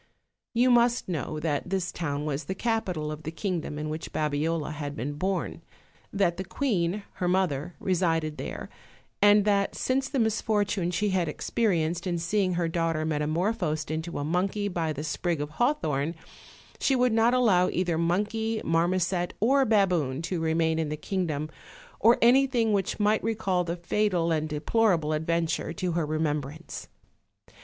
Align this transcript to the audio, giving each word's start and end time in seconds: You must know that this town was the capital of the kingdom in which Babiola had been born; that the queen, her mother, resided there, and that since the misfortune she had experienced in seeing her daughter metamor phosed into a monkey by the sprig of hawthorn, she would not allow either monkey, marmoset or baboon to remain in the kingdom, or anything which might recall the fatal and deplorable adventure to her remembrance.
You 0.55 0.71
must 0.71 1.07
know 1.07 1.39
that 1.41 1.69
this 1.69 1.91
town 1.91 2.25
was 2.25 2.45
the 2.45 2.55
capital 2.55 3.11
of 3.11 3.21
the 3.21 3.29
kingdom 3.29 3.77
in 3.77 3.87
which 3.87 4.11
Babiola 4.11 4.71
had 4.73 4.95
been 4.95 5.13
born; 5.13 5.61
that 6.11 6.37
the 6.37 6.43
queen, 6.43 7.03
her 7.17 7.27
mother, 7.27 7.75
resided 7.79 8.37
there, 8.37 8.67
and 9.21 9.45
that 9.45 9.75
since 9.75 10.09
the 10.09 10.17
misfortune 10.17 10.89
she 10.89 11.09
had 11.09 11.29
experienced 11.29 12.07
in 12.07 12.17
seeing 12.17 12.53
her 12.53 12.67
daughter 12.67 13.05
metamor 13.05 13.53
phosed 13.53 13.91
into 13.91 14.17
a 14.17 14.23
monkey 14.23 14.67
by 14.67 14.91
the 14.91 15.03
sprig 15.03 15.39
of 15.39 15.51
hawthorn, 15.51 16.15
she 16.79 16.95
would 16.95 17.13
not 17.13 17.35
allow 17.35 17.69
either 17.69 17.99
monkey, 17.99 18.59
marmoset 18.65 19.35
or 19.39 19.65
baboon 19.65 20.23
to 20.23 20.41
remain 20.41 20.79
in 20.79 20.89
the 20.89 20.97
kingdom, 20.97 21.47
or 21.99 22.17
anything 22.23 22.73
which 22.73 22.99
might 22.99 23.23
recall 23.23 23.63
the 23.63 23.75
fatal 23.75 24.31
and 24.31 24.49
deplorable 24.49 25.13
adventure 25.13 25.71
to 25.71 25.91
her 25.91 26.07
remembrance. 26.07 26.87